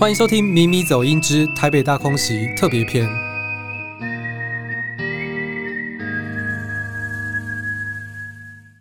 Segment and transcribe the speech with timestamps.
[0.00, 3.04] 欢迎收听《咪咪走音之台北大空袭特别篇》。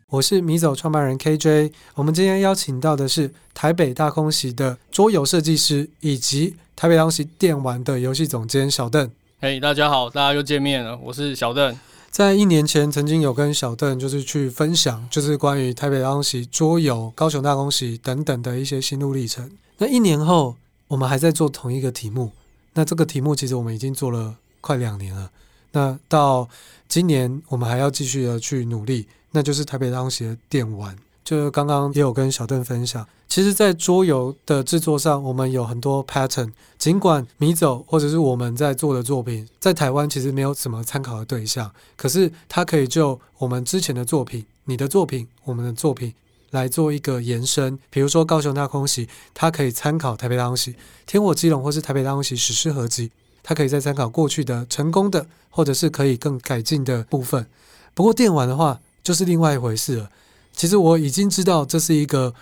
[0.09, 1.71] 我是米走创办人 KJ。
[1.95, 9.09] 我们今天邀请到的是台北大空袭的桌游设计师，以及台北大空袭电玩的游戏总监小邓。
[9.41, 10.95] 嘿，大家好，大家又见面了。
[10.97, 11.75] 我是小邓。
[12.11, 19.49] 在一年前，曾经有跟小邓就是去分享，就是关于台北大空袭桌游、高雄大空袭等等的一些心路历程。
[19.79, 20.55] 那一年后。
[20.87, 22.31] 我们还在做同一个题目，
[22.73, 25.31] 那这个题目其实我们已经做了快两年了。
[25.71, 26.47] 那到
[26.87, 30.95] 今年我们还要继续的去努力，那就是台北大空袭的电玩。
[31.23, 36.53] 就刚刚也有跟小邓分享，其实，在桌游的制作上，我们有很多 pattern。
[36.77, 46.13] 尽管迷走或者是我们在做的作品，在台湾其实没有什么参考的对象，可是它可以就我们之前的作品、你的作品、我们的作品。
[46.51, 53.11] 来做一个延伸，比如说高雄大空袭，它可以参考台北大空袭、天火基隆或是台北大空袭史诗合集，
[53.43, 57.45] 它可以再参考过去的成功的或者是可以更改进的部分。
[57.93, 60.09] 不过电玩的话就是另外一回事了。
[60.53, 62.33] 其实我已经知道这是一个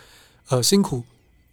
[0.50, 1.04] 呃辛苦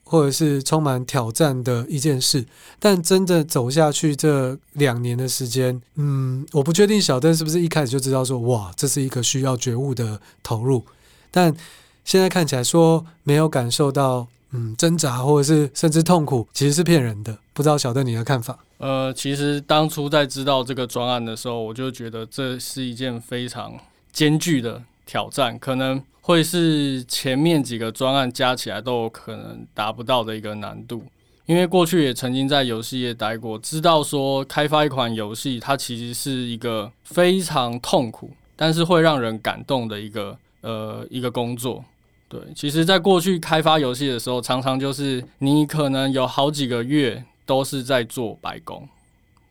[0.05, 2.45] 或者是充满挑战的一件事，
[2.79, 10.85] 但真的走下去这两年的时间，嗯，我不确定小邓是不是一开始就知道说哇，这是一个需要觉悟的投入，
[11.31, 11.57] 但。
[12.05, 17.39] 现在看起来说没有感受到嗯挣扎或者是甚至痛苦，其实是骗人的。
[17.53, 18.59] 不知道小邓你的看法？
[18.79, 23.75] 呃，其实当初在知道这个专案的时候，我就觉得这是一件非常
[24.11, 31.05] 艰巨的挑战，可能会是前面几个专案加起来都有可能达不到的一个难度。
[31.47, 41.85] 因为过去也曾经在游戏业待过，知道说开发一款游戏，它其实是一个非常痛苦，但是会让人感动的一个呃一个工作。
[42.33, 48.89] 对，其实，在过去开发游戏的时候，常常就是你可能有好几个月都是在做白工。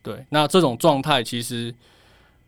[0.02, 1.72] 对，那这种状态其实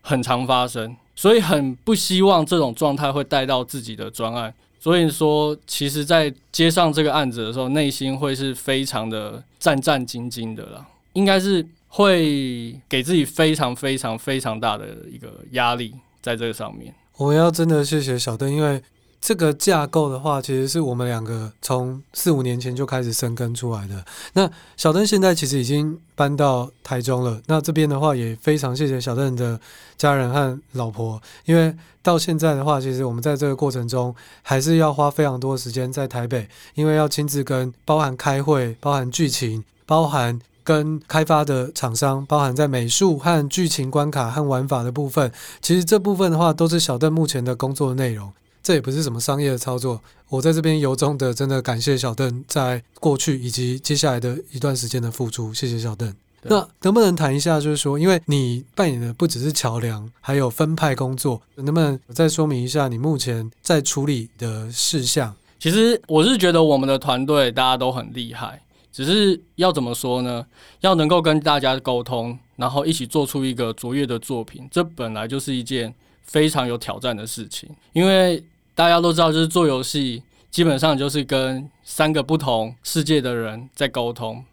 [0.01, 4.51] 很常发生，所以很不希望这种状态会带到自己的专案。
[4.79, 15.93] 所以说，其实，在接上这个案子的时候，内心会是非常的战战兢兢的啦，应该是会给自己非常非常非常大的一个压力
[16.23, 16.91] 在这个上面。
[17.17, 18.81] 我要真的谢谢小邓，因为。
[19.25, 24.03] 这个架构的话，其实是我们两个从四五年前就开始生根出来的。
[24.33, 27.41] 那小邓现在其实已经搬到台中了。
[27.47, 29.57] 那这边的话，也非常谢谢小邓的
[29.97, 45.31] 家人和老婆，因为到现在的话，其实我们在这个过程中还是要花非常多的时间在台北，因为要亲自跟包含开会、包含剧情、包含跟开发的厂商、包含在美术和剧情关卡和玩法的部分，
[45.61, 48.29] 其实这部分的话，都是小邓目前的工作内容。
[48.63, 56.15] 这也不是什么商业的操作，我在这边由衷的真的感谢小邓在过去以及接下来的一段时间的付出，谢谢小邓。
[56.45, 65.35] 那能不能谈一下，就是说，因为你扮演的不只是桥梁，还有分派工作，能不能再说明一下你目前在处理的事项？
[65.59, 68.61] 其实我是觉得我们的团队大家都很厉害，
[68.93, 70.45] 只是要怎么说呢？
[70.79, 75.93] 要能够跟大家沟通，然后一起做出一个卓越的作品，这本来就是一件
[76.23, 78.41] 非常有挑战的事情，因为。
[78.75, 84.43] 大家都知道，就是做游戏，基本上就是跟三个不同世界的人在沟通。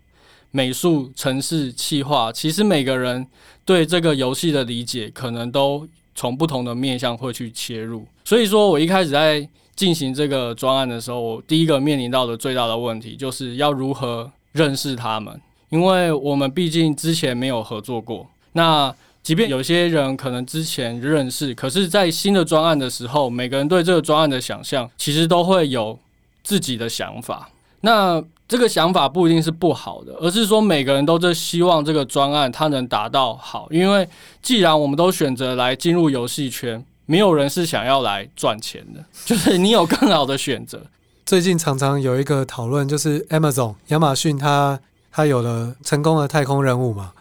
[0.50, 3.26] 美术、城市、企划，其实每个人
[3.64, 8.04] 对这个游戏的理解，可能都从不同的面向会去切入。
[8.24, 18.28] 所以说我一开始在进行这个专案的时候，我第一个面临到的最大的问题，就是要如何认识他们，因为我们毕竟之前没有合作过。
[18.52, 18.92] 那
[19.22, 25.98] 即便有些人可能之前认识，可是，在新的专案的时候，每个人对这个专案的想象，其实都会有
[26.42, 27.50] 自己的想法。
[27.82, 33.68] 那这个想法不一定是不好的，而是说每个人都在希望这个专案它能达到好。
[33.70, 34.08] 因为
[34.42, 40.82] 既然我们都选择来进入游戏圈，没有人是想要来赚钱的，就是你有更好的选择。
[41.24, 44.80] 最近常常有一个讨论，就是 Amazon 亚马逊它
[45.12, 47.12] 它有了成功的太空任务嘛。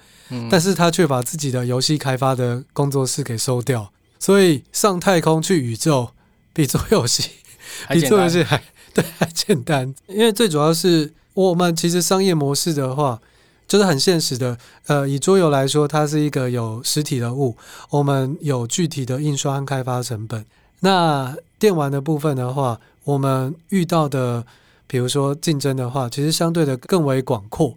[0.49, 6.11] 但是他却把自己的游戏开发的工作室给收掉，所以上太空去宇宙
[6.53, 7.29] 比做游戏
[7.89, 8.61] 比做游戏还
[8.93, 13.19] 对还简单，因为最主要是我们其实商业模式的话
[13.67, 17.55] 就是很现实的，呃，以桌游来说，它是一个有实体的物，
[17.91, 20.43] 我们有具体的印刷和开发成本。
[20.79, 24.43] 那电玩的部分的话，我们遇到的
[24.87, 27.75] 比如说竞争的话，其实相对的更为广阔。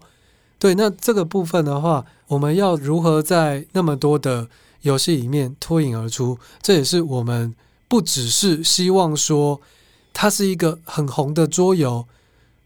[0.63, 4.47] 对，那这个部分的话，我们要如何在那么多的
[4.83, 6.39] 游戏里面脱颖而出？
[6.63, 7.53] 这也是我们
[7.89, 9.61] 不只是希望说
[10.13, 12.07] 它是一个很红的桌游，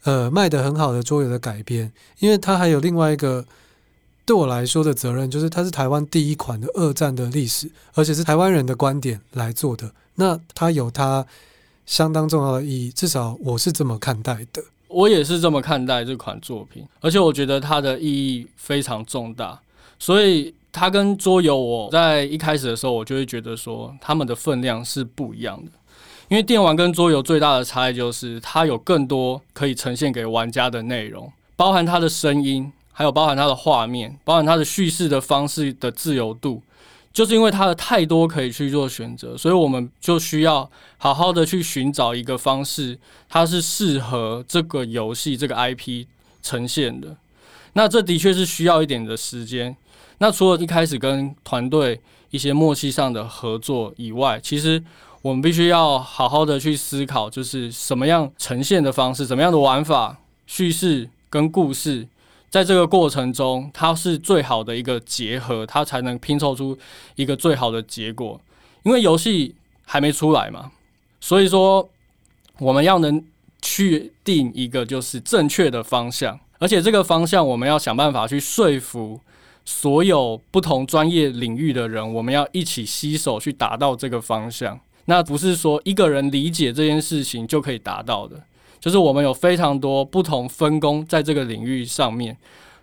[0.05, 3.47] 呃卖得很好的桌游的改编，因为它还有另外一个
[4.27, 9.91] 对我来说的责任，就是它是台湾第一款的二战的历史，而且是台湾人的观点来做的。
[10.17, 11.27] 那它有它
[11.87, 14.63] 相当重要的意义，至少我是这么看待的。
[14.89, 19.61] 我也是这么看待这款作品，而且我觉得它的意义非常重大，
[19.99, 25.73] 所以它跟桌游，我在一开始的时候，我就会觉得说，它们的分量是不一样的。
[26.29, 36.63] 因为电玩跟桌游最大的差异就是，它有更多可以呈现给玩家的内容，包含它的声音，还有包含它的画面，包含它的叙事的方式的自由度。
[37.17, 46.05] 就是因为它的太多可以去做选择，所以我们就需要好好的去寻找一个方式，它是适合这个游戏这个 IP
[46.43, 47.17] 呈现的。
[47.73, 49.75] 那这的确是需要一点的时间。
[50.19, 51.99] 那除了一开始跟团队
[52.29, 54.85] 一些默契上的合作以外，其实
[55.23, 62.07] 我们必须要好好的去思考，就是什么样呈现的方式，怎么样的玩法、叙事跟故事。
[62.57, 66.75] 在这个过程中，它是最好的一个结合，它才能拼凑出
[67.15, 68.41] 一个最好的结果。
[68.83, 69.55] 因为游戏
[69.85, 70.73] 还没出来嘛，
[71.21, 71.87] 所以说
[72.59, 73.23] 我们要能
[73.61, 79.21] 确定一个就是正确的方向，而且这个方向我们要想办法去说服
[79.67, 84.81] 所有不同专业领域的人，我们要一起携手去达到这个方向。
[85.05, 88.43] 那不是说一个人理解这件事情就可以达到的。
[88.87, 92.37] 就是我们有非常多不同分工在这个领域上面，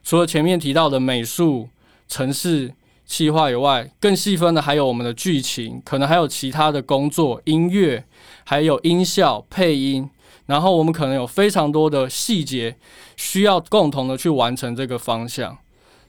[0.04, 1.70] 除了前面提到的美术、
[2.10, 2.74] 城市、
[3.06, 8.04] 企划以外，更细分的还有我们的剧情，可能还有其他的工作、音乐，
[8.44, 10.10] 还有音效、配音，
[10.48, 12.76] 然后我们可能有非常多的细节
[13.16, 15.58] 需要共同的去完成这个方向。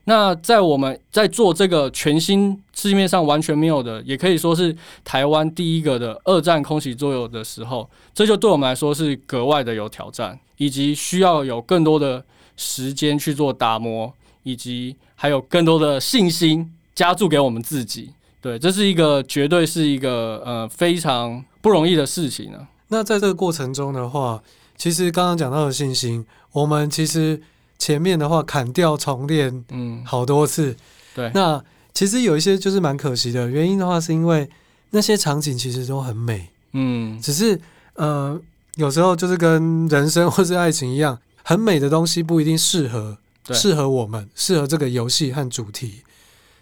[0.07, 12.23] 那在我们在做这个全新市面上完全没有的，也可以说是台湾第一个的二战空袭作用的时候，这就对我们来说是格外的有挑战，以及需要有更多的
[12.55, 14.13] 时间去做打磨，
[14.43, 18.13] 以及还有更多的信心加注给我们自己。
[18.43, 22.69] 对，这是一个绝对是一个呃非常不容易的事情呢。
[22.89, 24.43] 那在这个过程中的话，
[24.77, 27.41] 其实刚刚讲到的信心，我们其实。
[27.85, 30.77] 前面的话砍掉重练，嗯，好多次，嗯、
[31.17, 31.31] 对。
[31.35, 34.49] 那其实有一些就是蛮可惜的，原因的话是因为
[34.89, 37.61] 那些场景其实都很美，嗯，只是
[37.97, 38.41] 呃
[38.77, 43.19] 有时候就是跟人生或是爱情一样，很美的东西不一定适合
[43.51, 46.01] 适合我们，适合这个游戏和主题。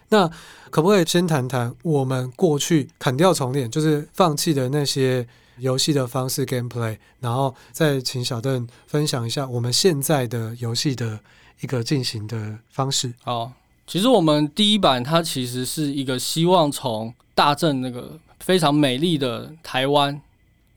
[0.08, 0.28] 那
[0.70, 5.24] 可不可以先谈谈我们过去砍掉重练，就是放弃的那些？
[5.58, 11.20] 游戏的方式 gameplay，然后再请小邓分享一下我们现在的游戏的
[11.60, 13.12] 一个进行的方式。
[13.22, 13.52] 好，
[13.86, 20.20] 其实我们第一版它其实是一个希望从大正那个非常美丽的台湾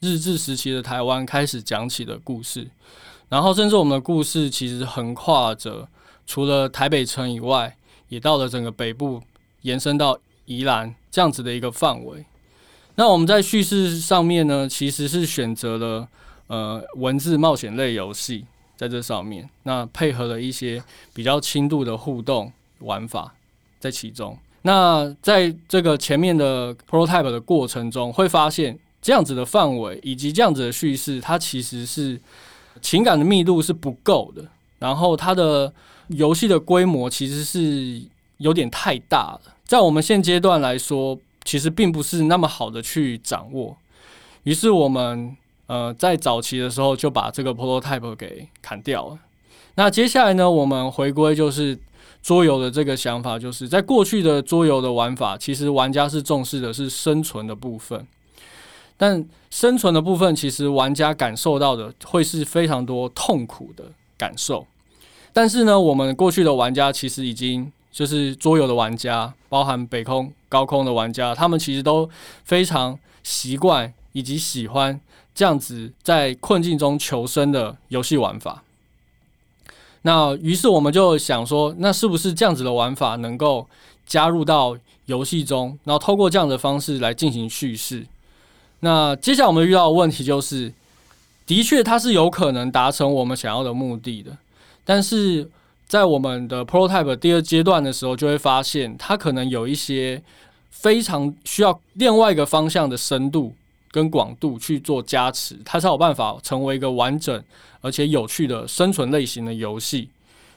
[0.02, 2.68] 日治时期的台湾开始讲起的故事，
[3.30, 5.88] 然后甚至我们的故事其实横跨着
[6.28, 7.76] 除了台北城以外，
[8.10, 9.22] 也到了整个北部，
[9.62, 12.26] 延伸到宜兰这样子的一个范围。
[12.98, 16.08] 那我们在叙事上面呢，其实是选择了
[16.48, 18.46] 呃文字冒险类游戏
[18.78, 20.82] 在这上面，那配合了一些
[21.14, 22.50] 比较轻度的互动
[22.80, 23.34] 玩法
[23.82, 24.38] 在其中。
[24.62, 32.18] 那在这个前面的 prototype 的过程中，会发现这样子的范围以及这样子的叙事，它其实是
[32.82, 34.42] 情感的密度是不够的，
[34.80, 35.72] 然后它的
[36.08, 38.02] 游戏的规模其实是
[38.38, 41.20] 有点太大了，在我们现阶段来说。
[41.46, 43.78] 其实并不是那么好的去掌握，
[44.44, 45.38] 于是我们
[45.68, 49.20] 呃在早期的时候就把这个 prototype 给砍掉了。
[49.76, 51.78] 那接下来呢，我们回归就是
[52.24, 58.08] 桌游的这个想法，就是在过去的桌游的玩法，其实玩家是重视的是生存的部分，
[58.98, 63.86] 但生存的部分其实玩家感受到的会是非常多痛苦的
[64.18, 64.66] 感受。
[65.32, 67.72] 但是呢，我们过去的玩家其实已经。
[67.96, 72.10] 就是桌游的玩家，包含北空、高空的玩家，他们其实都
[72.44, 75.00] 非常习惯以及喜欢
[75.34, 78.64] 这样子在困境中求生的游戏玩法。
[80.02, 83.66] 那于是我们就想说，那是不是这样子的玩法能够
[84.06, 88.06] 加入到游戏中，然后透过这样的方式来进行叙事？
[88.82, 90.74] 那接下来我们遇到的问题就是，
[91.46, 94.38] 的确它是有可能达成我们想要的目的的，
[94.84, 95.50] 但是。
[95.88, 100.22] 在我们的 prototype 第二阶段的时候，就会发现它可能有一些
[100.70, 103.54] 非常需要另外一个方向的深度
[103.92, 107.44] 跟广度去做加持，它才有办法成为一个完整
[107.82, 110.10] 而且有趣的生存类型的游戏。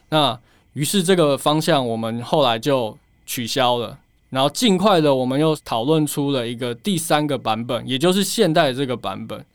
[0.09, 0.37] 那
[0.73, 3.97] 于是这个方向我们后来就取消了，
[4.31, 9.45] 然后尽快的我们又讨论出了一个第三个版本，也就是现代这个版本。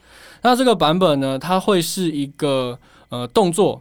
[0.42, 2.78] 那这个版本呢，它会是一个
[3.08, 3.80] 呃动作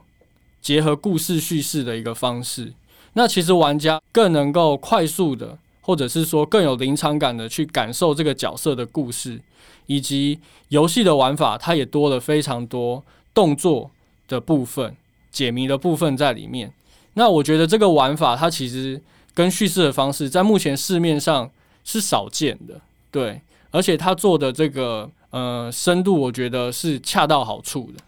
[0.63, 2.73] 结合故事叙事的一个方式。
[3.13, 9.39] 那其实玩家更能够快速的，或者是说更有临场感的去感受这个角色的故事，
[9.85, 10.39] 以及
[10.69, 13.03] 游戏的玩法，它也多了非常多
[13.33, 13.91] 动作
[14.27, 14.95] 的部分、
[15.31, 16.73] 解谜的部分在里面。
[17.15, 18.99] 那我觉得这个玩法它其实
[19.35, 21.51] 跟叙事的方式在目前市面上
[21.83, 23.39] 是少见的，对，
[23.69, 28.03] 而且它做的这个呃深度，我觉得是恰到好处的。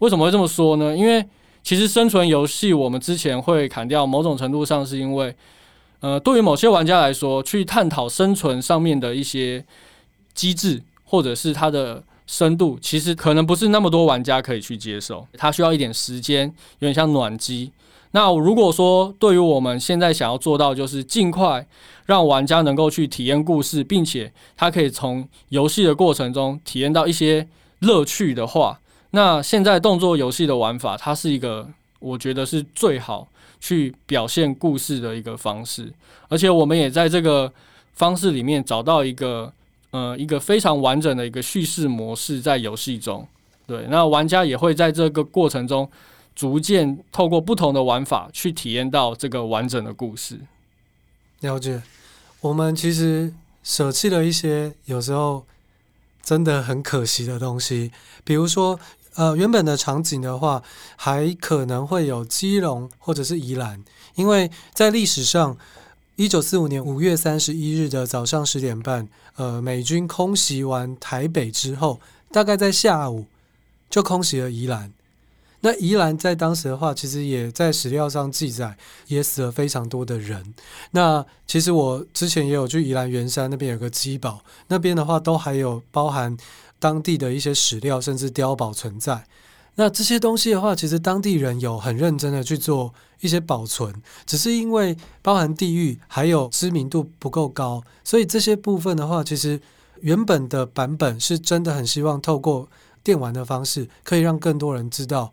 [0.00, 0.94] 为什么会这么说呢？
[0.94, 1.24] 因为
[1.64, 5.34] 其实生存游戏我们之前会砍掉，某种程度上是因为
[6.00, 9.64] 呃对于某些玩家来说，去探讨生存上面的一些
[10.34, 16.46] 机制或者是它的深度，其实可能不是那么多玩家可以去接受，它需要一点时间，
[16.80, 17.72] 有点像暖机。
[18.10, 21.66] 那如果说对于我们现在想要做到，就是尽快
[22.04, 27.48] 让玩家能够去体验故事，并且他可以从游戏的过程中体验到一些
[27.80, 28.78] 乐趣的话，
[29.14, 31.68] 那现在动作游戏的玩法，它是一个
[32.00, 33.28] 我觉得是最好
[33.60, 35.92] 去表现故事的一个方式，
[36.28, 37.52] 而且我们也在这个
[37.94, 39.52] 方式里面找到一个
[39.92, 43.26] 呃一个非常完整的一个叙事模式在游戏中。
[43.66, 45.88] 对，那玩家也会在这个过程中。
[46.36, 50.40] 逐渐透过不同的玩法去体验到这个完整的故事。
[51.42, 51.80] 了解，
[52.40, 55.46] 我们其实舍弃了一些有时候
[56.24, 57.92] 真的很可惜的东西，
[58.24, 58.80] 比如说，
[59.14, 60.62] 呃，原本的场景的话，
[60.96, 63.82] 还可能会有基隆或者是宜兰，
[64.16, 65.56] 因为在历史上，
[66.16, 72.00] 一九四五年五月三十一日的早上十点半，呃，美军空袭完台北之后，
[72.32, 73.26] 大概在下午
[73.88, 74.92] 就空袭了宜兰。
[75.60, 80.54] 那宜兰在当时的话，其实也在史料上记载，也死了非常多的人。
[80.90, 86.36] 那其实我之前也有去宜兰圆山那边有个基堡，那边的话都还有包含
[86.84, 89.24] 当地的一些史料，甚至碉堡存在。
[89.76, 93.90] 那这些东西的话，其实当地人有很认真的去做一些保存，
[94.26, 99.58] 只是因为包含地域还有知名度不够高，所以这些部分的话，其实
[100.02, 102.68] 原本的版本是真的很希望透过
[103.02, 105.32] 电玩的方式，可以让更多人知道。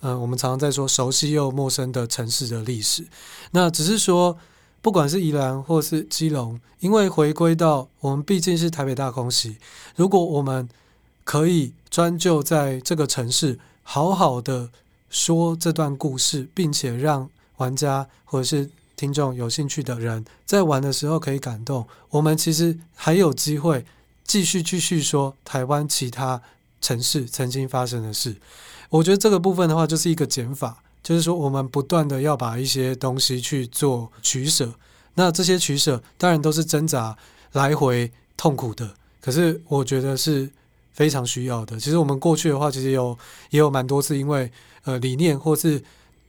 [0.00, 3.04] 嗯、我们常常在说熟悉又陌生的城市的历史，
[3.50, 4.36] 那只是说，
[4.80, 9.56] 不管是宜兰或是基隆，因为回归到我们毕竟是台北大空袭，
[9.96, 10.68] 如果我们
[11.26, 14.70] 可以专就在这个城市好好的
[15.10, 23.84] 说这段故事，并且让玩家或者是听众有兴趣的人在玩的时候可以感动，我们其实还有机会
[24.24, 26.40] 继续继续说台湾其他
[26.80, 28.36] 城市曾经发生的事。
[28.88, 34.72] 我觉得这个部分的话，就是一个减法，就是说我们不断的要把一些东西去做取舍，
[35.14, 37.16] 那这些取舍当然都是挣扎、
[37.50, 40.48] 来回痛苦的，可是我觉得是
[40.96, 41.78] 非常需要的。
[41.78, 43.16] 其实我们过去的话，其实有
[43.50, 44.50] 也有蛮多次，因为
[44.82, 45.80] 呃理念或是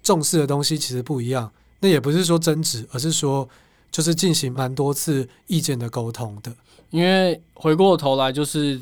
[0.03, 3.50] 重视的东西其实不一样，那也不是说争执，而是说
[3.89, 6.53] 就是进行蛮多次意见的沟通的。
[6.91, 8.79] 因为回过头来就是。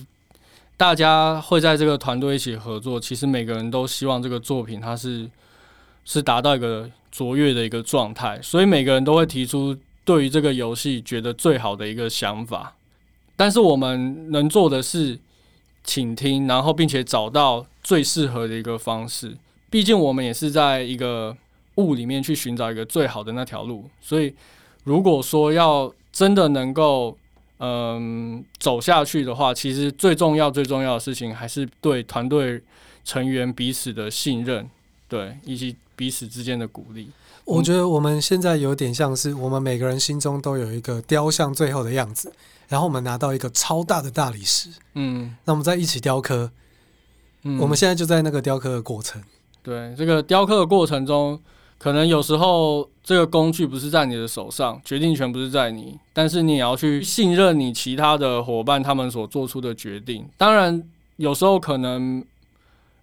[0.77, 5.25] 大家会在这个团队一起合作，其实每个人都希望这个作品它是
[6.03, 9.73] 是达到一个卓越的一个状态，所以每个人都会提出
[10.03, 12.75] 对于这个游戏觉得最好的一个想法。
[13.37, 15.17] 但是我们能做的是
[15.85, 19.37] 倾听，然后并且找到最适合的一个方式。
[19.69, 21.35] 毕竟我们也是在一个
[21.75, 24.33] 雾里面去寻找一个最好的那条路，所以
[24.83, 27.17] 如果说要真的能够。
[27.57, 32.61] 嗯，走下去的话，其实最重要、最重要的事情还是对团队
[33.05, 34.69] 成员彼此的信任，
[35.07, 37.07] 对，以及彼此之间的鼓励。
[37.45, 42.29] 我觉得我们现在有点像是我们每个人心中都有一个雕像最后的样子，
[42.67, 46.51] 然后我们拿到一个超大的大理石，嗯，那我们再一起雕刻。
[47.43, 49.21] 嗯，我们现在就在那个雕刻的过程。
[49.61, 51.39] 对，这个雕刻的过程中。
[51.77, 60.25] 可能有时候这个工具不是在你的手上，决定权不是在你，但是你也要去信任你其他的伙伴他们所做出的决定。
[60.37, 60.81] 当然，
[61.17, 62.23] 有时候可能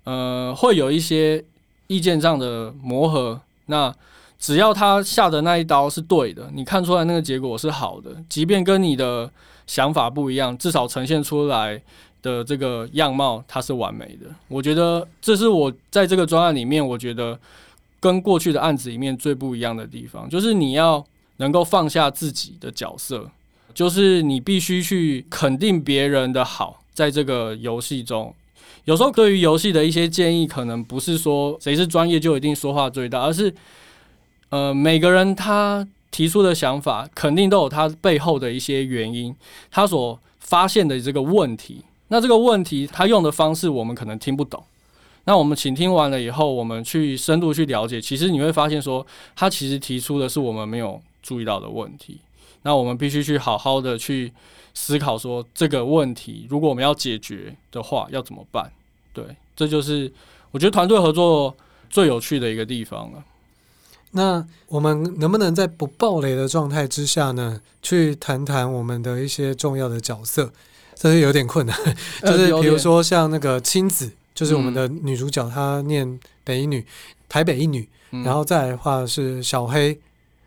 [0.04, 1.44] 呃会有一些
[1.86, 3.38] 意见上的磨合。
[3.66, 3.94] 那
[4.38, 9.30] 只要他下的那一刀是对的，你看出来那个结果是好的，即便跟你的
[9.66, 11.80] 想法不一样，至少呈现出来
[12.22, 14.26] 的这个样貌它是完美的。
[14.48, 17.38] 我觉得这是我在这个专案里面，我觉得。
[18.02, 23.30] 跟过去的案子里面最不一样的地方，就是你要能够放下自己的角色，
[23.72, 26.82] 就是你必须去肯定别人的好。
[26.92, 28.34] 在这个游戏中，
[28.86, 33.54] 有时候对于游戏的一些建议，可能不是说谁是专业就一定说话最大，而是
[34.48, 39.34] 呃每个人他提出的想法，肯定都有他背后的一些原因，
[39.72, 41.82] 他所发现的这个问题。
[42.08, 44.62] 那这个问题他用的方式，我们可能听不懂。
[45.24, 52.20] 那我们倾听完了以后，我们去深度去了解，其实你会发现说，他其实提出的是我们没有注意到的问题。
[52.62, 54.32] 那我们必须去好好的去
[54.74, 58.70] 思考说，这个问题如果我们要解决的话，要怎么办？
[59.14, 59.24] 对，
[59.56, 60.12] 这就是
[60.50, 61.54] 我觉得团队合作
[61.88, 63.24] 最有趣的一个地方了。
[64.12, 70.52] 那我们能不能在不暴雷的状态之下呢，去谈谈我们的一些重要的角色？
[70.94, 71.76] 这是有点困难，
[72.22, 76.86] 就是比如说像那个亲子，就是我们的女主角，她念北一女，
[77.28, 79.98] 台北一女，然后再来的话是小黑。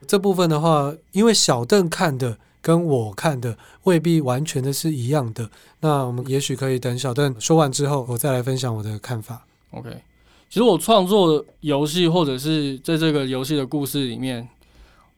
[0.08, 5.50] 这部分的话，因为小邓看的跟我看的未必完全的是一样的，
[5.82, 9.46] 那我们也许可以等小邓说完之后，我再来分享我的看法。
[9.72, 9.90] OK。
[10.56, 14.48] 其实我创作游戏，或者是在这个游戏的故事里面，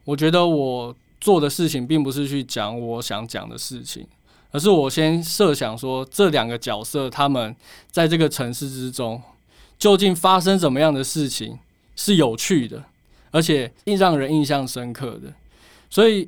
[0.03, 4.03] 我觉得我做的事情并不是去讲我想讲的事情，
[4.49, 7.55] 而是我先设想说，这两个角色他们
[7.91, 9.21] 在这个城市之中
[9.77, 11.59] 究竟发生什么样的事情
[11.95, 12.85] 是有趣的，
[13.29, 15.31] 而且让人印象深刻的。
[15.87, 16.27] 所以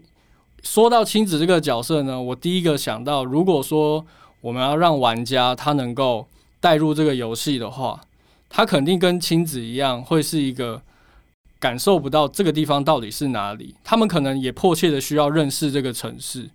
[0.61, 4.05] 说到亲子这个角色呢，我第一个想到，如果说
[4.41, 6.27] 我们要让玩家他能够
[6.59, 7.99] 带入这个游戏的话。
[8.49, 10.81] 他肯定跟亲子一样，会是一个
[11.59, 13.75] 感受不到这个地方到底是哪里。
[13.83, 16.49] 他们可能也迫切的需要认识这个城市，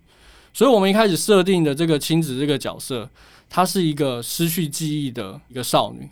[0.53, 3.09] 所以我们一开始设定的这个亲子这个角色，
[3.49, 6.09] 她是一个失去记忆的一个少女。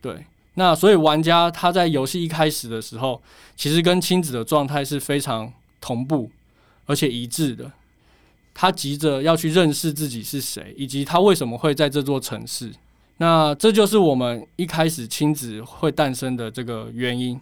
[0.00, 0.24] 对，
[0.54, 3.20] 那所以玩家他在游戏一开始的时候，
[3.56, 6.30] 其实跟亲子的状态是非常同步
[6.86, 7.70] 而且一致的。
[8.54, 12.72] 他急着要去认识自己是谁，以及他为什么会在这座城市。
[13.18, 17.40] 那这就是我们一开始亲子会诞生的这个原因。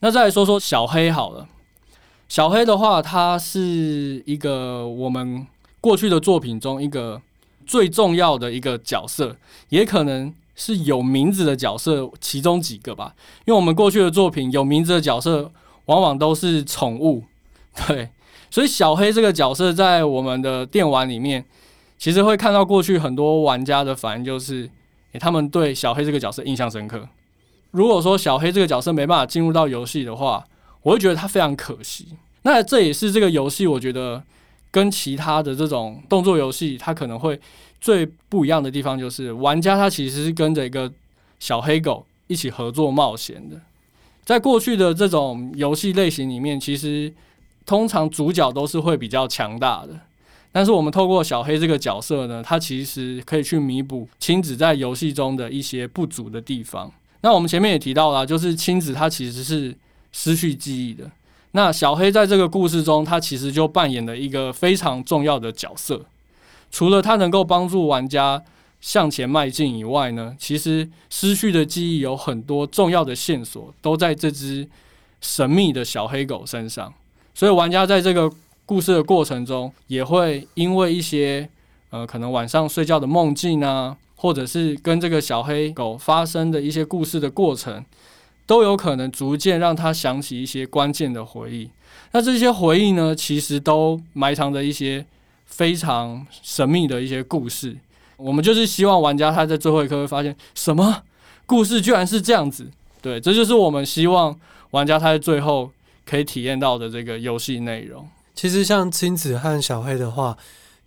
[0.00, 1.48] 那再来说说小黑好了，
[2.28, 5.46] 小黑的话，它是一个我们
[5.80, 7.20] 过去的作品中一个
[7.66, 9.36] 最重要的一个角色，
[9.70, 13.14] 也可能是有名字的角色其中几个吧。
[13.46, 15.50] 因为我们过去的作品有名字的角色，
[15.86, 17.24] 往往都是宠物，
[17.88, 18.10] 对，
[18.50, 21.42] 所以小黑这个角色在我们的电玩里面，
[21.98, 24.70] 其实会看到过去很多玩家的反应就是。
[25.18, 27.08] 他们对小黑这个角色印象深刻。
[27.72, 30.44] 如果说小黑这个角色没办法进入到游戏的话，
[30.82, 32.08] 我会觉得他非常可惜。
[32.42, 34.22] 那这也是这个游戏，我觉得
[34.70, 37.38] 跟其他的这种动作游戏，它可能会
[37.80, 40.90] 最不一样的地方，就是玩家他其实是跟着一个
[41.38, 43.60] 小黑狗一起合作冒险的。
[44.24, 47.12] 在过去的这种游戏类型里面，其实
[47.66, 50.00] 通常主角都是会比较强大的。
[50.52, 56.90] 但是我们透过小黑这个角色呢，它其实可以去弥补亲子在游戏中的一些不足的地方。
[57.20, 59.76] 那我们前面也提到了，就是亲子它其实是
[60.10, 61.10] 失去记忆的。
[61.52, 66.04] 那小黑在这个故事中，它其实就扮演了一个非常重要的角色。
[66.70, 68.42] 除了它能够帮助玩家
[68.80, 74.68] 向前迈进以外呢，其实失去的记忆有很多重要的线索都在这只
[75.20, 76.92] 神秘的小黑狗身上。
[77.34, 78.30] 所以玩家在这个
[78.70, 81.48] 故事的过程中，也会因为一些
[81.90, 87.84] 呃，可能晚上睡觉的梦境啊，或者是跟这个小黑狗发生的一些故事的过程，
[88.46, 91.68] 都有可能逐渐让他想起一些关键的回忆。
[92.12, 95.04] 那这些回忆呢，其实都埋藏着一些
[95.46, 97.76] 非常神秘的一些故事。
[98.18, 101.02] 我们就是希望玩家他在最后一刻会发现，什么
[101.44, 102.70] 故事居然是这样子？
[103.02, 104.38] 对，这就是我们希望
[104.70, 105.72] 玩家他在最后
[106.06, 108.08] 可以体验到的这个游戏内容。
[108.40, 110.34] 其实像亲子和小黑的话，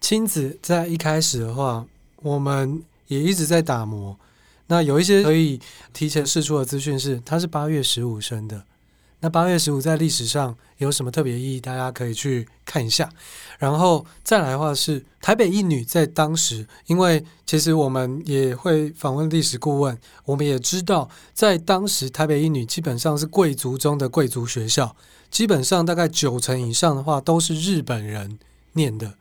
[0.02, 1.86] 亲子在一开始的话，
[2.24, 4.18] 我们也一直在打磨。
[4.66, 5.60] 那有一些可以
[5.94, 8.64] 提前释出的资讯是，它是八月十五生的。
[9.20, 11.62] 那八月十五在历史上有什么特别意义？
[11.62, 13.08] 大家可以去看一下。
[13.60, 24.96] 然后再来的话是台北一女，在当时，因为其实我们也会访问历史顾问，我们也知道，在当时台北一女基本上是贵族中的贵族学校。
[25.34, 28.38] 基本上大概九成以上的话都是日本人
[28.74, 29.16] 念的，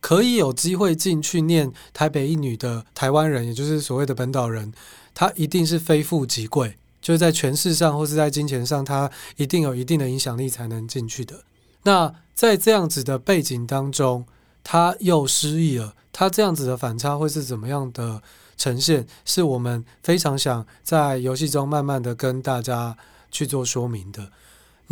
[0.00, 4.72] 可以有机会进去念台北一女的台湾人，也就是所谓的本岛人，
[5.14, 11.44] 他一定是非富即贵，就是在权势上或是在金钱上，他一定有一定的影响力才能进去的。
[11.82, 14.24] 那在这样子的背景当中，
[14.64, 18.22] 他又失忆了，他这样子的反差会是怎么样的
[18.56, 19.06] 呈现？
[19.26, 22.96] 是我们非常想在游戏中慢慢的跟大家
[23.30, 24.32] 去做说明的。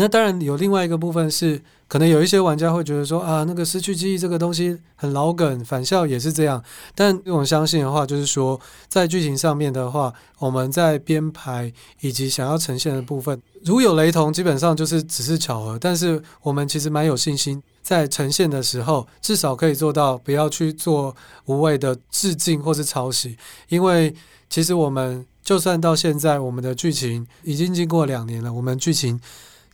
[0.00, 6.62] 那当然有另外一个部分是，可能有一些玩家会觉得说啊，那个失去记忆这个东西很老梗，返校也是这样。
[6.94, 15.76] 但我相信的话，就是说在剧情上面的话，我们在编排以及想要呈现的部分，如有雷同，基本上就是只是巧合。
[15.76, 23.36] 但是我们其实蛮有信心，在呈现的时候，至少可以做到不要去做无谓的致敬或是抄袭，
[23.68, 24.14] 因为
[24.48, 25.26] 其实我们。
[25.40, 29.18] 就算到现在，我们的剧情已经经过两年了，我们剧情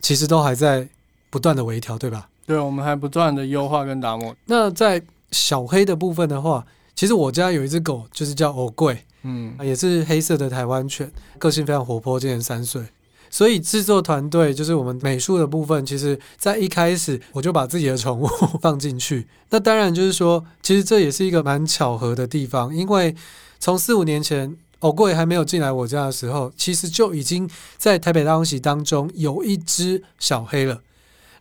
[0.05, 0.87] 其实都还在
[1.31, 2.29] 不断的微调，对吧？
[2.45, 4.35] 对，我们还不断的优化跟打磨。
[4.45, 6.63] 那在小黑的部分的话，
[6.95, 12.83] 其实我家有一只狗，就是叫欧贵，嗯，也是黑色的台湾犬，个性非常活泼，今年三岁。
[13.31, 18.27] 所以制作团队就是我们美术的部分，其实在一开始我就把自己的宠物
[18.61, 19.27] 放进去。
[19.49, 23.15] 那当然就是说，其实这也是一个蛮巧合的地方，因为
[23.59, 30.81] 从四五年前偶贵还没有进来我家的时候，其实就已经在台北大空袭当中有一只小黑了。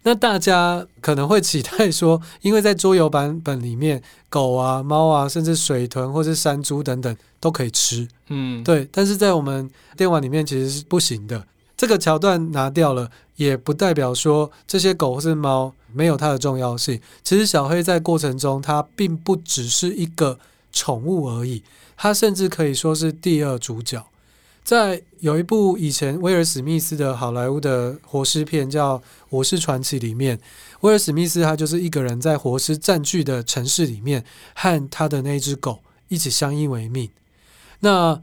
[0.07, 8.87] 那大家可能会期待说，因为在桌游版本里面，狗啊、猫啊，甚至水豚或是山猪等等都可以吃，嗯，对。
[8.92, 11.47] 但是在我们电玩里面其实是不行的。
[11.75, 17.01] 这个桥段拿掉了，也不代表说这些狗或是猫没有它的重要性。
[17.23, 20.38] 其实小黑在过程中，它并不只是一个
[20.70, 21.62] 宠物而已，
[21.96, 24.07] 他甚至可以说是第二主角。
[24.62, 30.38] 在有一部以前威尔史密斯的好莱坞的活尸片叫《我是传奇》里面，
[30.80, 37.11] 威尔史密斯他就是一个人在活尸占据的城市里面，和他的那只狗一起相依为命。
[37.80, 38.20] 那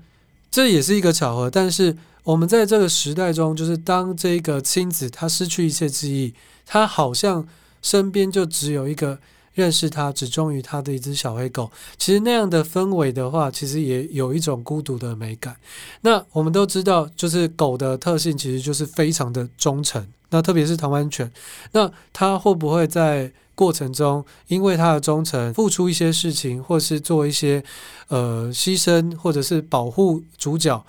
[0.49, 1.97] 这也是一个巧合，但是。
[2.23, 6.36] 我们在这个时代中，就是当这个亲子他失去一切记忆，
[6.67, 7.47] 他好像
[7.81, 9.17] 身边就只有一个
[9.53, 11.71] 认识他、只忠于他的一只小黑狗。
[11.97, 15.55] 其实那样的氛围的话，其实也有一种孤独的美感。
[16.01, 20.05] 那我们都知道，就是狗的特性其实就是非常的忠诚。
[20.29, 21.29] 那特别是台湾犬，
[21.73, 27.61] 那它会不会在过程中因为它的忠诚付出一些事情，或是做一些
[28.07, 30.85] 呃牺牲，或者是保护主角？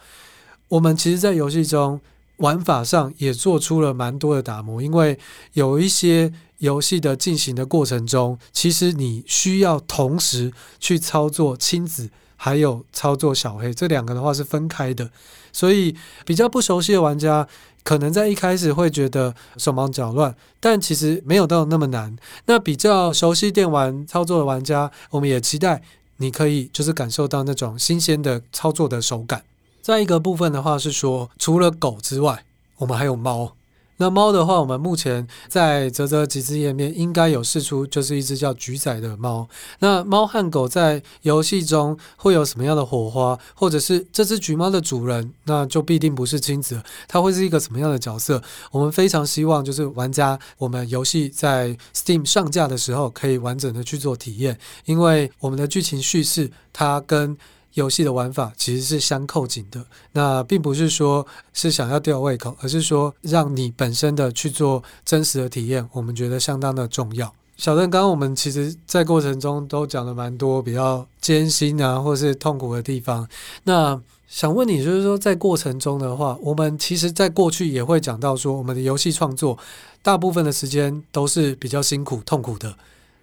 [0.68, 2.00] 我们其实，在游戏中
[2.36, 5.18] 玩法上也做出了蛮多的打磨，因为
[5.54, 15.10] 有一些游戏的进行的过程中，其实你需要同时去操作亲子，还有操作小黑，这两个的话是分开的，
[15.52, 17.48] 所以比较不熟悉的玩家，
[17.82, 22.16] 可能在一开始会觉得手忙脚乱，但其实没有到那么难。
[22.46, 25.82] 那比较熟悉电玩操作的玩家，我们也期待
[26.18, 29.42] 你可以就是感受到那种新鲜的操作的手感。
[29.80, 32.44] 再一个部分的话是说，除了狗之外，
[32.76, 33.56] 我们还有猫。
[34.02, 39.48] 那猫的话，我们目前在泽泽集资页面应该有试出，就是一只叫橘仔的猫。
[39.78, 48.42] 那猫和狗在游戏中会有什么样的火花，或者是这只橘猫的主人，那就必定不是亲子，它会是一个什么样的角色？
[48.72, 57.38] 我们非常希望就是玩家，我们游戏在 Steam 上架的时候，可以完整的去做体验，因为我们的剧情叙事它跟
[57.74, 67.32] 游戏的玩法其实是相扣紧的，那并不是说是想要吊胃口，而是说让你本身的去做真实的体验，我们觉得相当的重要。
[67.56, 73.28] 小邓，刚刚我们其实在过程中都讲了蛮多比较艰辛啊，或是痛苦的地方。
[73.64, 79.56] 那想问你，就是说在过程中的话，我们其实在过去也会讲到说，我们的游戏创作
[80.02, 82.74] 大部分的时间都是比较辛苦、痛苦的，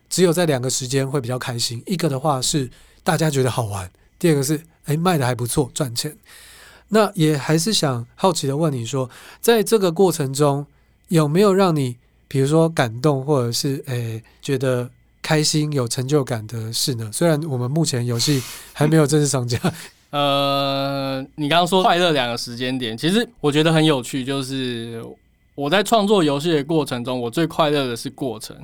[0.10, 1.84] 只有在两个时间会比较开心。
[1.86, 2.70] 一个的话是
[3.04, 3.92] 大家觉得好玩。
[4.20, 6.16] 第二个是，哎，卖的还不错，赚钱。
[6.90, 10.66] 那也还是想好奇的问你说，在这个过程中
[11.08, 11.96] 有没有让你，
[12.28, 14.90] 比如说感动，或者是哎觉得
[15.22, 17.10] 开心、有成就感的事呢？
[17.14, 18.42] 虽然我们目前游戏
[18.74, 19.60] 还没有正式上架。
[20.10, 25.00] 呃，你刚刚说快乐两个时间点，其实我觉得很有趣，就是
[25.54, 28.58] 我在创作游戏的过程中，我最快乐的是过程。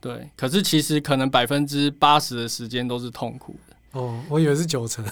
[0.00, 3.56] 对，可是其实可能百分之八十的时间都是痛苦。
[3.92, 5.04] 哦，我以为是九成。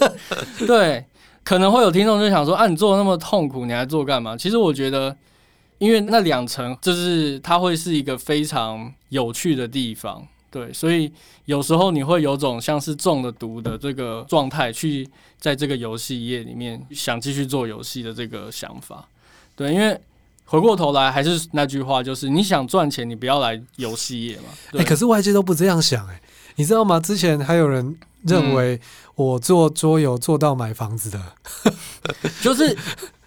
[0.66, 1.04] 对，
[1.44, 5.14] 可能会有听众就想说：“啊，你做的那么痛苦，你还做干嘛？”其实我觉得，
[5.78, 10.26] 因为那两层，就是它会是一个非常有趣的地方。
[10.50, 11.12] 对，所以
[11.46, 19.06] 有时候你会有种像是中了毒的这个状态，去在这个游戏业里面想继续做游戏的这个想法。
[19.54, 19.98] 对，因为
[20.44, 24.44] 回过头来还是那句话，就是你想赚钱，你不要来游戏业嘛。
[24.70, 26.20] 对，欸，可是外界都不这样想，欸，
[26.56, 26.98] 你知道吗？
[26.98, 27.98] 之前还有人。
[28.26, 28.80] 认为
[29.14, 31.20] 我做桌游做到买房子的，
[32.40, 32.76] 就是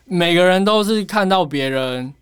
[0.05, 2.13] 每个人都是看到别人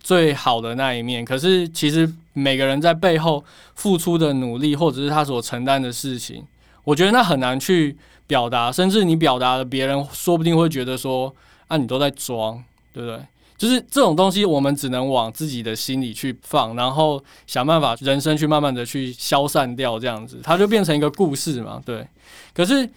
[0.00, 6.44] 最好的那一面，可是其实每个人在背后付出的努力，或者是他所承担的事情，
[6.84, 11.34] 我觉得那很难去表达，甚至你表达了，别人说不定会觉得说
[11.68, 13.18] 啊，你都在装，对不对？
[13.56, 22.04] 就是这种东西，我们只能往自己的心里去放，然后想办法人生去慢慢的去消散掉，这样子，它就变成一个故事嘛，对。
[22.52, 22.88] 可是，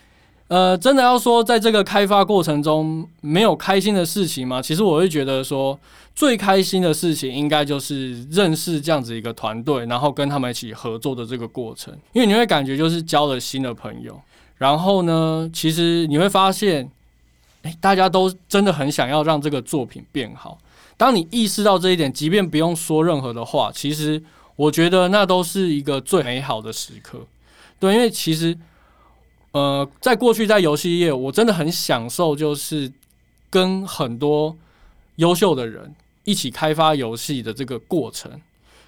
[0.47, 4.59] 呃，真的要说在这个开发过程中没有开心的事情吗？
[4.59, 5.79] 其实我会觉得说，
[6.15, 14.19] 最开心的事情应该就是认识这样子一个团队，然后跟他们一起合作的这个过程，因为你会感觉就是交了新的朋友，
[14.55, 16.89] 然后呢，其实你会发现。
[17.79, 20.57] 大家都真的很想要让这个作品变好。
[20.95, 24.21] 当你意识到这一点，即便不用说任何的话，其实
[24.55, 27.19] 我觉得那都是一个最美好的时刻。
[27.79, 28.57] 对，因为其实，
[29.51, 32.91] 呃，在过去在游戏业，我真的很享受，就是
[33.49, 34.55] 跟很多
[35.17, 38.31] 优秀的人一起开发游戏的这个过程。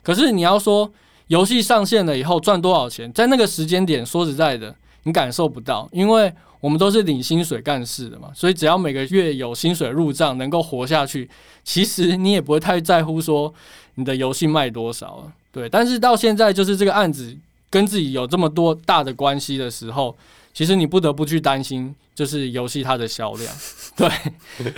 [0.01, 0.91] 可是你要说
[1.27, 11.29] 游戏上线了以后赚多少钱，在那个时间点，说实在的，你感受不到，因为我们都是领薪水干事的嘛，所以只要每个月有薪水入账，能够活下去，
[11.63, 13.53] 其实你也不会太在乎说
[13.95, 15.33] 你的游戏卖多少了。
[15.51, 17.35] 对，但是到现在就是这个案子
[17.69, 20.15] 跟自己有这么多大的关系的时候，
[20.53, 23.55] 其实你不得不去担心，就是游戏它的销量。
[23.95, 24.09] 对，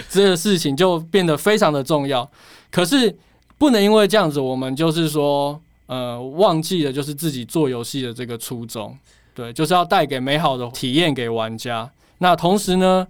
[0.09, 2.29] 这个事情就变得非常的重要。
[2.69, 3.13] 可是
[3.57, 8.97] 不能因为这样子，我们就是说，呃，忘记了就是自己做游戏的这个初衷。
[9.33, 11.89] 对，就是要带给美好的体验给玩家。
[12.17, 13.07] 那同时呢，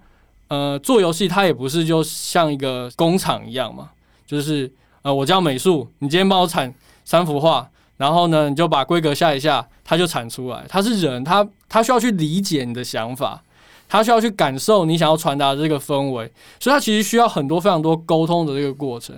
[0.49, 3.89] 呃，做游戏它也不是就像一个工厂一样嘛，
[4.27, 6.71] 就是呃，我叫美术，你今天帮我产
[7.03, 10.63] 三幅画，然后呢，你就把规格下一下，它就产出来。
[10.69, 13.41] 它是人，他他需要去理解你的想法，
[13.89, 19.15] 他需要去感受你想要传达的这个氛围，所以它其实需要很多非常多沟通的这个过程。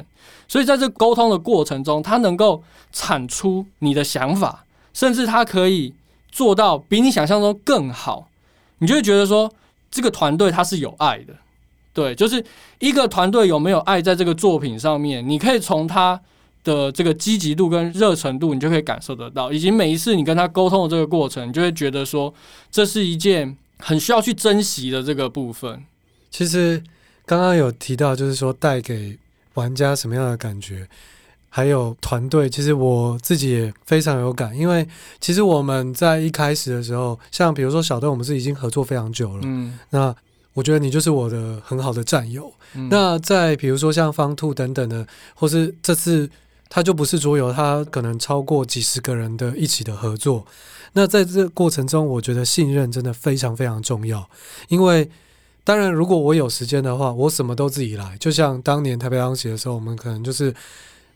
[0.47, 4.63] 所以在这沟通的过程中，它能够产出你的想法，
[4.93, 5.93] 甚至它可以。
[6.33, 8.27] 做到比你想象中更好，
[8.79, 9.53] 你就会觉得说
[9.91, 11.35] 这个团队它是有爱的，
[11.93, 12.43] 对，就是
[12.79, 16.19] 一个团队有没有爱在这个作品上面，你可以从他
[16.63, 22.33] 的这个积极度跟热程度，你就可以感受得到，以及每一次你跟他沟通的这个过程，你就会觉得说
[22.71, 25.83] 这是一件很需要去珍惜的这个部分。
[26.31, 26.81] 其实
[27.27, 29.15] 刚刚有提到，就是说带给
[29.53, 30.87] 玩家什么样的感觉？
[31.55, 34.87] 还有团队，其实我自己也非常有感，因为
[35.21, 39.41] 其实我们在一开始的时候，像比如说小邓，我们是已经合作非常久了。
[39.43, 40.15] 嗯，那
[40.55, 42.51] 我觉得你就是我的很好的战友。
[42.73, 46.27] 嗯，那在比如说像方兔等等的，或是这次
[46.69, 50.47] 他就不是桌游，他可能超过几十个人的一起的合作。
[50.93, 54.27] 那在这过程中，我觉得信任真的非常非常重要。
[54.69, 55.07] 因为
[55.63, 58.17] 当然，如果我有时间的话，我什么都自己来。
[58.19, 60.51] 就像当年台北当时的时候，我们可能就是。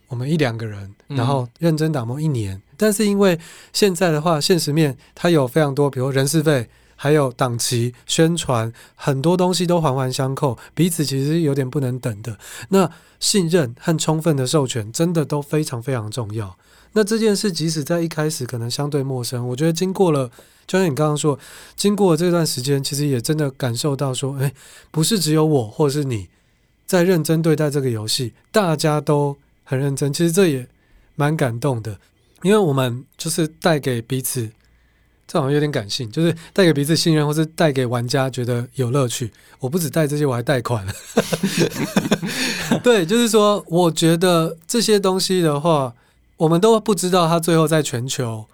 [0.08, 3.38] 我们一两个人，然后认真打磨一年，嗯、但是因为
[3.74, 12.38] 现在的话，现实面它有非常多，比如人事费，还有档期、宣传，很多东西都环环相扣，彼此其实有点不能等的。
[12.70, 12.90] 那
[13.20, 16.58] 信任和充分的授权，真的都非常非常重要。
[16.94, 20.32] 那这件事即使在一开始可能相对陌生，我觉得经过了，
[20.66, 21.38] 就像你刚刚说，
[21.76, 24.54] 经过了这段时间，其实也真的感受到说，诶，
[24.90, 26.30] 不是只有我或是你
[26.86, 29.36] 在认真对待这个游戏，大家都。
[29.70, 30.66] 很认真，其实这也
[31.16, 32.00] 蛮感动的，
[32.42, 34.50] 因为我们就是带给彼此，
[35.28, 39.30] 这好像有点感性，就是带给彼此信任，或是带给玩家觉得有乐趣。
[39.60, 40.88] 我不止带这些，我还贷款。
[42.82, 45.94] 对，就是说，我觉得这些东西的话，
[46.38, 48.46] 我们都不知道它最后在全球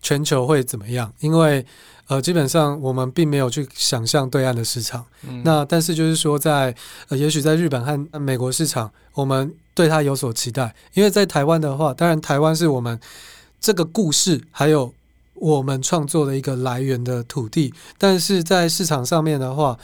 [0.00, 1.66] 全球会怎么样，因为
[2.06, 5.04] 呃，基本上我们并没有去想象对岸的市场。
[5.28, 6.78] 嗯、那但是就是说在，在
[7.10, 9.54] 呃，也许在日本和美国市场，我们。
[9.74, 13.00] 对他有所期待，因为在台湾的话，当然台湾是我们
[13.60, 14.92] 这个故事还有
[15.34, 19.78] 我们创作的一个来源的土地，但是在市场上面的话，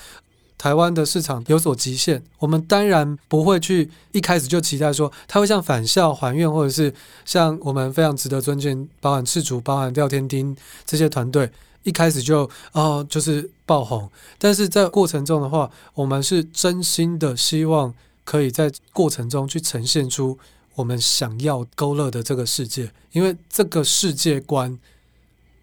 [0.58, 6.92] 台湾的市场有所极限，我们当然不会去一开始就期待说它会像返校、还愿，或者是
[7.24, 11.50] 像我们非常值得尊敬，包含赤足、包含廖天丁这些团队，
[11.84, 17.94] 一开始就哦就是爆红，但是在过程中的话，我们是真心的希望。
[18.28, 20.38] 可以在过程中去呈现出
[20.74, 24.78] 我们想要勾勒的这个世界，因为这个世界观，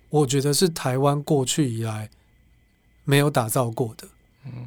[0.09, 2.09] 我觉得是台湾过去以来
[3.03, 4.07] 没有打造过的。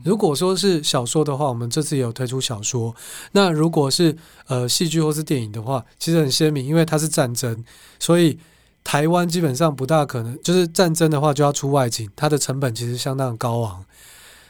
[0.05, 2.95] 如果说是小说的话，我们这次也有推出小说。
[3.33, 7.65] 那如果是呃戏剧或是电影的话，其实很鲜明，因为它是战争，
[7.99, 8.39] 所以
[8.85, 13.85] 台湾基本上不大可能，就是战争的话就要出外景，它的成本其实相当高昂，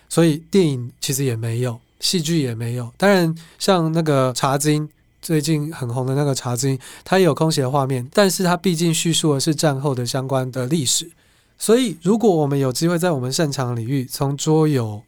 [0.06, 1.80] 所以电影其实也没有。
[2.00, 4.88] 戏剧也没有，当然像那个《茶金》
[5.20, 11.10] 最近很红的那个《茶经》，它也有空袭画面，但是它毕竟叙述的是战后的相关的历史。
[11.58, 15.02] 所以，如果我们有机会在我们擅长领域，从桌游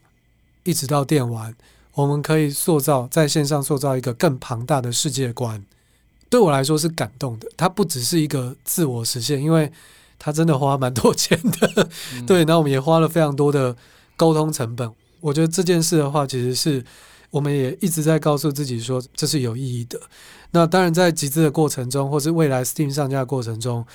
[0.64, 1.54] 一直到电玩，
[1.94, 5.64] 我们可以塑造在线上塑造一个更庞大的世界观，
[6.28, 7.48] 对我来说是感动的。
[7.56, 9.70] 它不只是一个自我实现，因为
[10.18, 11.88] 它真的花蛮多钱的。
[12.14, 13.76] 嗯、对，那我们也花了非常多的
[14.16, 14.90] 沟通成本。
[15.20, 16.84] 我觉得这件事的话，其实是
[17.30, 20.00] 我们也一直在告诉自己说，这是有意义的。
[20.52, 23.86] 那当然，在集资的过程中，或是未来 Steam 上架的过程中，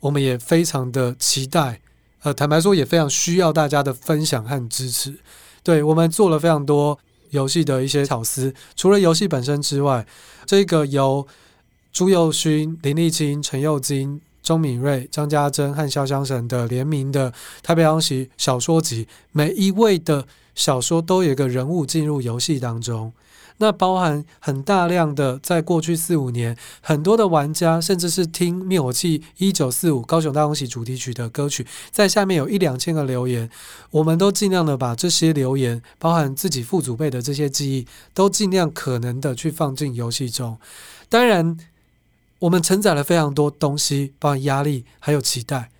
[0.00, 1.80] 我们也非常的期待。
[2.22, 5.18] 呃，坦白说，也非常需要大家的分享和支持。
[5.62, 6.98] 对，我们做了非常多
[7.30, 8.54] 游戏的一些巧思。
[8.76, 10.06] 除了游戏本身之外，
[10.46, 11.26] 这个由
[11.92, 23.12] 朱宥勋、林立青、陈又金、钟敏锐、张家珍和潇湘神的联名的台北当时小说集，每一位的小说都有一个人物进入游戏当中。
[23.58, 33.48] 那包含很大量的，在过去四五年，很多的玩家甚至是听灭火器一九四五高雄大空袭主题曲的歌曲，在下面有一两千个留言，
[33.92, 40.58] 我们都尽量的把这些留言，包含自己父祖辈的这些记忆，都尽量可能的去放进游戏中。
[41.08, 41.56] 当然，
[42.40, 45.70] 我们承载了非常多东西，包含压力还有期待，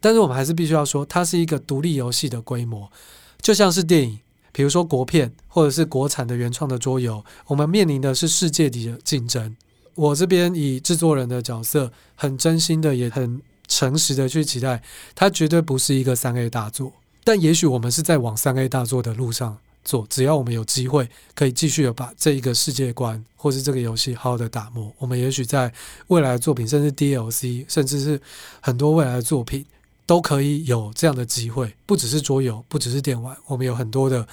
[0.00, 2.90] 但是我们还是必须要说，它是一个独立游戏的规模，
[3.40, 4.20] 就像是电影。
[4.50, 9.56] 比如说国片或者是国产的原创的桌游，我们面临的是世界级的竞争。
[9.94, 14.82] 我这边以制作人的角色，很真心的也很诚实的去期待，
[15.14, 16.92] 它绝对不是一个三 A 大作。
[17.22, 25.72] 但也许我们是在往三 A 大作的路上做，只要我们有机会可以继续的把这一个世界观或是这个游戏好好的打磨，我们也许在
[26.08, 28.20] 未来的作品，甚至 DLC，甚至是
[28.60, 29.64] 很多未来的作品。
[30.08, 34.26] 都可以有这样的机会，不只是桌游，不只是电玩，我们有很多的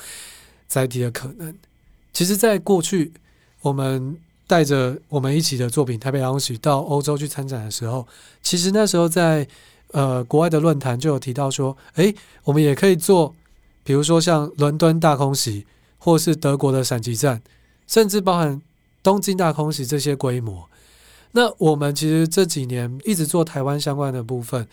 [0.69, 1.53] 载体的可能。
[2.13, 3.11] 其实，在过去，
[3.59, 8.07] 我们带着我们一起的作品《台北大空袭》到欧洲去参展的时候，
[8.41, 9.45] 其实那时候在
[9.91, 13.35] 呃国外的论坛就有提到说，诶，我们也可以做，
[13.83, 15.65] 比如说像伦敦大空袭，
[15.97, 17.41] 或是德国的闪击战，
[17.85, 18.61] 甚至包含
[19.03, 20.69] 东京大空袭这些规模。
[21.33, 24.65] 那我们其实这几年一直做台湾相关的部分。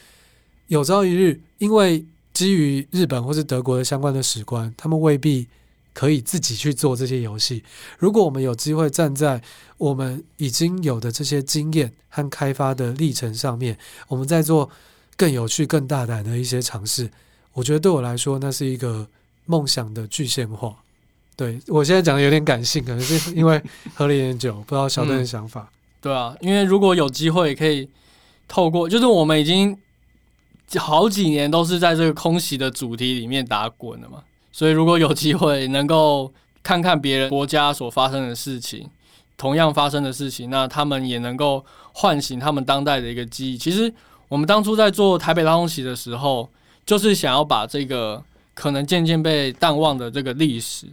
[0.73, 5.47] 有朝一日，因为基于日本或是德国的相关的史观，他们未必
[5.93, 7.63] 可以自己去做这些游戏。
[7.99, 9.43] 如果我们有机会站在
[9.77, 13.77] 我们已经有的这些经验和开发的历程上面，
[14.09, 14.71] 我们在做
[15.15, 17.11] 更有趣、更大胆的一些尝试，
[17.53, 19.07] 我觉得对我来说，那是一个
[19.45, 20.75] 梦想的具现化。
[21.37, 23.63] 对，我现在讲的有点感性，可能是因为
[23.95, 25.71] 喝了一点酒，不知道小邓的想法。
[25.71, 27.87] 嗯，对啊，因为如果有机会可以
[28.49, 29.77] 透过，就是我们已经。
[30.79, 36.33] 好几年都是在这个空袭的主题里面打滚的嘛，所以如果有机会能够
[36.63, 38.89] 看看别人国家所发生的事情，
[39.37, 43.59] 同样发生的事情，那他们也能够唤醒他们当代的一个记忆。
[43.59, 43.93] 其实
[44.29, 46.49] 我们当初在做台北大空袭的时候，
[46.87, 48.23] 就是想要把这个
[48.55, 50.87] 可能渐渐被淡忘的这个历史，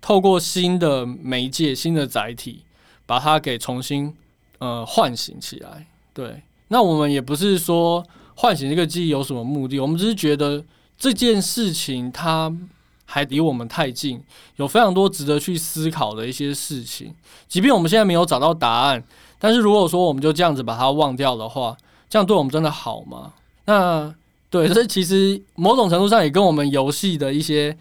[0.00, 2.62] 透过新的媒介、新的载体，
[3.06, 4.14] 把它给重新
[4.58, 5.86] 呃唤醒起来。
[6.14, 8.04] 对，那我们也不是说。
[8.40, 9.78] 唤醒这个记忆有什么目的？
[9.78, 10.64] 我们只是觉得
[10.96, 12.50] 这件事情它
[13.04, 14.18] 还离我们太近，
[14.56, 17.14] 有非常多值得去思考的一些事情。
[17.46, 19.04] 即便我们现在没有找到答案，
[19.38, 21.76] 但是如果说我们就这样子把它忘掉的话，
[22.08, 23.34] 这样对我们真的好吗？
[23.66, 24.14] 那
[24.48, 27.76] 对， 这其实某种程度上也跟我们游戏的一些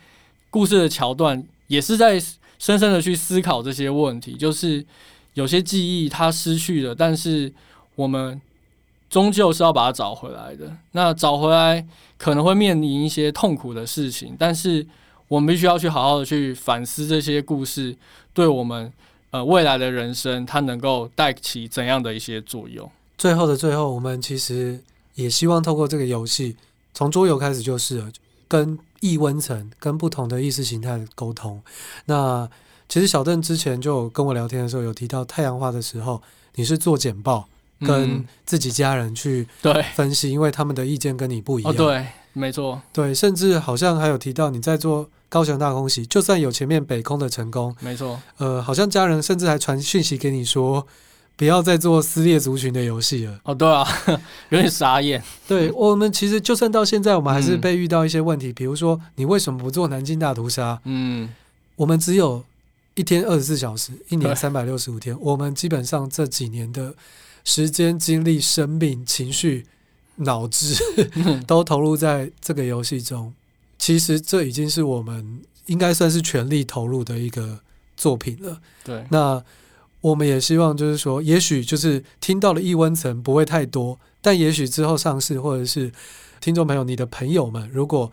[0.49, 2.19] 故事的桥段，也是在
[2.57, 4.35] 深深的去思考这些问题。
[4.35, 4.85] 就是
[5.35, 7.53] 有些记忆它失去了，但是
[7.95, 8.41] 我们。
[9.09, 10.71] 终究是要把它找回来的。
[10.91, 11.85] 那找回来
[12.17, 14.85] 可能会面临一些痛苦的事情，但是
[15.27, 17.95] 我们必须要去好好的去反思这些故事
[18.33, 18.91] 对我们
[19.31, 22.89] 呃未来的人生，它能够带起怎样的一些作用。
[23.17, 24.79] 最后的最后，我们其实
[25.15, 26.55] 也希望透过这个游戏，
[26.93, 28.11] 从桌游开始就是了，
[28.47, 31.61] 跟异温层、跟不同的意识形态的沟通。
[32.05, 32.49] 那
[32.87, 36.21] 其实小邓之前就跟我聊天的时候，有提到太阳花的时候，
[36.55, 37.47] 你是做简报。
[37.79, 41.71] 跟自己家人去对分析，因为他们的意见跟你不一样。
[41.71, 50.85] 哦，对，没错，对，甚至好像还有提到你在做高雄大空袭，就算有前面北空的成功，没错，呃，好像家人甚至还传讯息给你说，
[51.35, 53.39] 不要再做撕裂族群的游戏了。
[53.43, 53.87] 哦，对啊，
[54.49, 55.23] 有点傻眼。
[55.47, 60.81] 对我们其实就算到现在，我们还是被遇到一些问题，嗯、比如说你为什么不做南京大屠杀？
[60.83, 61.29] 嗯，
[61.77, 62.43] 我们只有
[62.95, 66.93] 一天二十四小时，一年三百六十五天，我们基本上这几年的。
[67.43, 69.65] 时间、精力、生命、情绪、
[70.15, 70.75] 脑子
[71.47, 73.33] 都投入在这个游戏中。
[73.77, 77.59] 其实这已经是我们应该算是全力投入的一个
[77.95, 78.61] 作品了。
[78.83, 79.43] 对，那
[80.01, 85.91] 我们也希望就是说，也许就是听到的异温层不会太多，但也许之后上市或者是
[86.41, 88.11] 听众朋友、你的朋友们，如果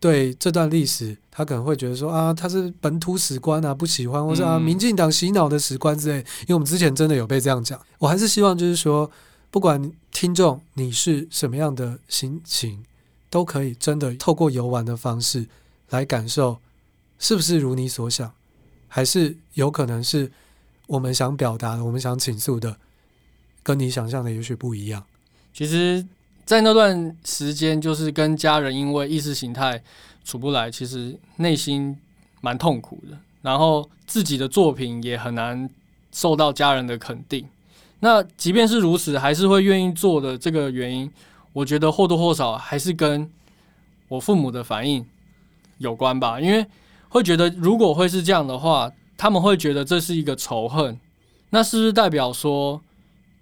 [0.00, 6.18] 对这段历史，他可能会觉得说啊，他是本土史观啊，不喜欢，或者啊，民进党洗脑的史观之类。
[6.42, 9.10] 因为我们之前真的有被这样讲，我还是希望就是说，
[9.50, 12.84] 不管听众你是什么样的心情，
[13.28, 15.46] 都可以真的透过游玩的方式
[15.90, 16.58] 来感受，
[17.18, 18.32] 是不是如你所想，
[18.86, 20.30] 还是有可能是
[20.86, 22.76] 我们想表达的，我们想倾诉的，
[23.62, 25.04] 跟你想象的也许不一样。
[25.52, 26.06] 其实。
[26.48, 29.82] 在那段时间，就是跟家人因为意识形态
[30.24, 31.94] 处不来，其实内心
[32.40, 33.18] 蛮痛苦的。
[33.42, 35.68] 然后自己的作品也很难
[36.10, 37.46] 受到家人的肯定。
[38.00, 41.12] 那即便是如此，还是会愿意做的这个原因，
[41.52, 43.30] 我觉得或多或少还是跟
[44.08, 45.04] 我父母的反应
[45.76, 46.40] 有关吧。
[46.40, 46.64] 因为
[47.10, 50.98] 会觉得，如果会是这样的话，他们会觉得这是一个仇恨。
[51.50, 52.80] 那是不是代表说，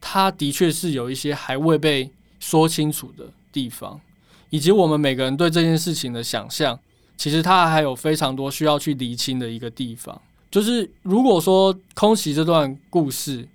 [0.00, 2.11] 他的确是有一些还未被
[2.47, 4.01] 说清楚的地方，
[4.51, 6.78] 以及我们每个人对这件事情的想象，
[7.16, 10.22] 其实他还有非常多需要去厘清的一个地方。
[10.49, 13.49] 就是如果说空袭这段故事，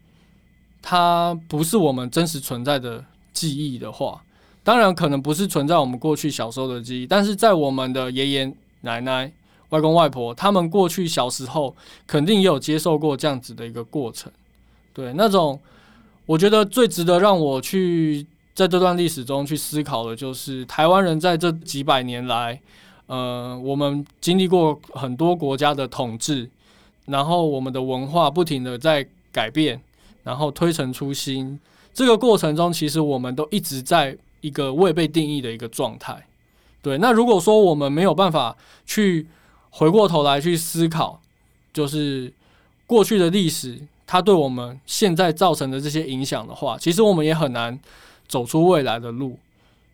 [0.81, 4.21] 它不是我们真实存在的记忆的话，
[4.61, 9.31] 当然可能不是存在我们过去小时候的记忆，但是在我们的爷爷奶奶、
[9.69, 11.73] 外公外婆他们过去小时候，
[12.05, 14.29] 肯定也有接受过这样子的一个过程。
[14.93, 15.57] 对，那种
[16.25, 22.59] 我觉得最值得让我去在这段历史中去思考的，就是台湾人在这几百年来，
[23.07, 26.49] 呃，我们经历过很多国家的统治，
[27.05, 29.81] 然后我们的文化不停的在改变。
[30.23, 31.59] 然后推陈出新，
[31.95, 36.27] 这个过程中，其实我们都一直在一个未被定义的一个状态。
[36.79, 39.25] 对，那如果说我们没有办法去
[39.71, 41.19] 回过头来去思考，
[41.73, 42.31] 就是
[42.85, 47.79] 过去的历史，它对我们现在造成的这些影响的话，其实我们也很难
[48.32, 49.38] 走出未来的路。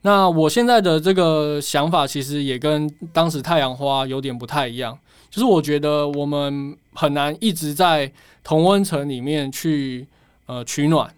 [0.03, 4.97] 那我现在的这个想法，其实也跟当时太阳花有点不太一样，
[5.29, 8.11] 就是我觉得我们很难一直在
[8.43, 10.05] 同温层里面去。
[10.49, 11.13] 呃，取暖，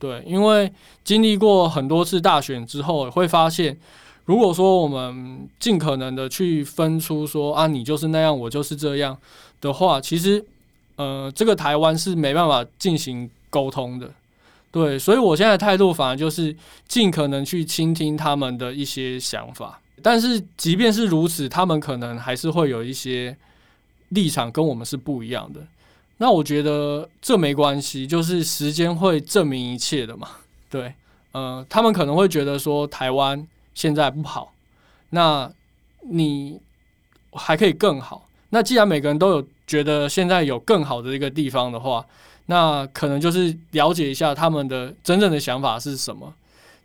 [0.00, 0.68] 对，因为
[1.04, 3.78] 经历过很多次大选之后，会发现，
[4.24, 9.16] 如果说我们尽可能的去分出说啊，你就是那样，我就是这样
[9.60, 10.44] 的话，其实，
[10.96, 14.10] 呃，这个台湾是没办法进行沟通的，
[14.72, 16.56] 对，所以我现在的态度反而就是
[16.88, 23.36] 尽可能去倾听他们的一些想法，但是即便是如此，他们可能还是会有一些
[24.08, 25.60] 立场跟我们是不一样的。
[26.16, 30.28] 那我觉得这没关系，就是时间会证明一切的嘛。
[30.70, 30.94] 对，
[31.32, 34.54] 呃，他们可能会觉得说台湾现在不好，
[35.10, 35.52] 那
[36.08, 36.58] 你
[37.32, 38.26] 还可以更好。
[38.50, 42.06] 那既然每个人都有觉得现在有更好的一个地方的话，
[42.52, 46.30] 那可能就是了解一下他们的真正的想法是什么，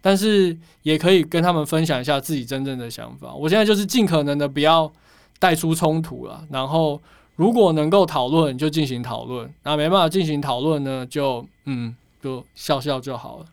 [0.01, 3.33] 但是也可以跟他们分享一下自己真正的想法。
[3.33, 4.89] 我现在就是尽可能的不要
[5.37, 7.01] 带出冲突了，然后。
[7.37, 13.45] 如果能够讨论，就进行讨论；那没办法进行讨论呢，就嗯，就笑笑就好了。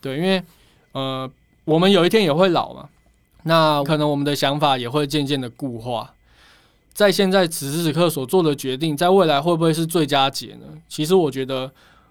[0.00, 0.42] 对，因为
[0.92, 1.30] 呃，
[1.66, 2.88] 我们有一天也会老嘛，
[3.42, 6.14] 那可能我们的想法也会渐渐的固化。
[6.96, 10.66] 在现在此时此刻所做的决定，在未来会不会是最佳解呢？
[10.88, 11.70] 其实我觉得，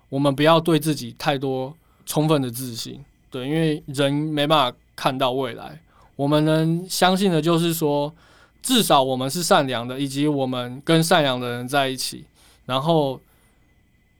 [0.09, 1.75] 我们不要对自己太多
[2.05, 3.03] 充分的自信。
[3.31, 5.81] 对，因为人没办法看到未来，
[6.15, 8.13] 我们能相信的就是说。
[8.61, 12.25] 至少我们是善良的，以及我们跟善良的人在一起，
[12.65, 13.21] 然后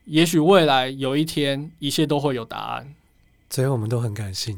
[0.04, 2.94] 也许未来有一天，一切都会有答案。
[3.50, 4.56] 所以我们都很感性。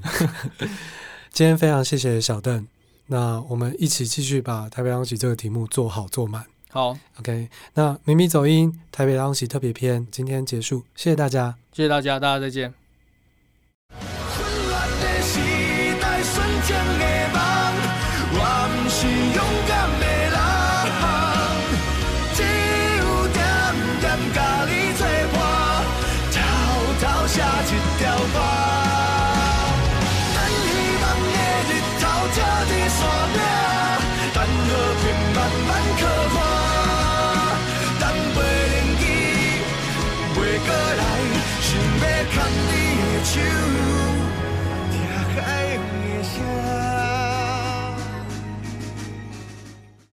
[1.32, 2.68] 今天非常谢谢小邓，
[3.08, 6.46] 那我们一起继续把台北央喜这个题目做好做满。
[6.70, 7.48] 好，OK。
[7.74, 14.17] 那咪咪走音台北央喜特别篇今天结束，谢谢大家，谢谢大家，大家再见。